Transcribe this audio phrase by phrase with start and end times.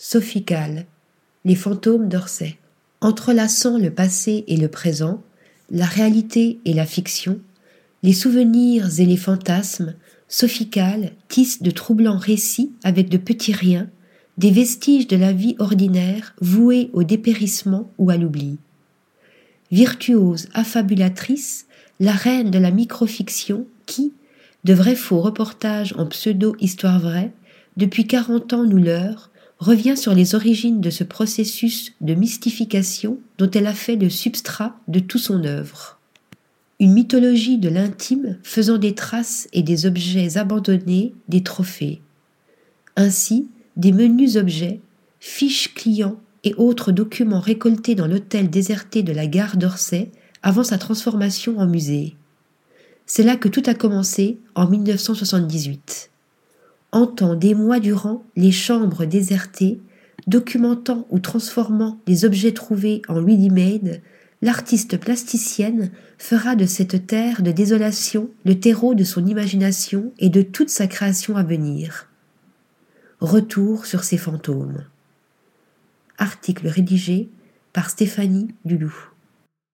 [0.00, 0.86] Sophical,
[1.44, 2.56] les fantômes d'Orsay.
[3.00, 5.24] Entrelaçant le passé et le présent,
[5.72, 7.40] la réalité et la fiction,
[8.04, 9.96] les souvenirs et les fantasmes,
[10.28, 13.90] Sophical tisse de troublants récits avec de petits riens,
[14.36, 18.58] des vestiges de la vie ordinaire voués au dépérissement ou à l'oubli.
[19.72, 21.66] Virtuose affabulatrice,
[21.98, 24.12] la reine de la microfiction qui,
[24.62, 27.32] de vrais faux reportages en pseudo-histoire vraie,
[27.76, 33.50] depuis quarante ans nous leurre, revient sur les origines de ce processus de mystification dont
[33.50, 35.98] elle a fait le substrat de tout son œuvre.
[36.80, 42.00] Une mythologie de l'intime faisant des traces et des objets abandonnés des trophées.
[42.94, 44.80] Ainsi, des menus objets,
[45.18, 50.78] fiches clients et autres documents récoltés dans l'hôtel déserté de la gare d'Orsay avant sa
[50.78, 52.14] transformation en musée.
[53.06, 56.07] C'est là que tout a commencé en 1978
[56.92, 59.80] entend des mois durant les chambres désertées,
[60.26, 64.00] documentant ou transformant les objets trouvés en ready-made,
[64.42, 70.42] l'artiste plasticienne fera de cette terre de désolation le terreau de son imagination et de
[70.42, 72.08] toute sa création à venir.
[73.20, 74.84] Retour sur ses fantômes.
[76.18, 77.28] Article rédigé
[77.72, 78.94] par Stéphanie Dulou.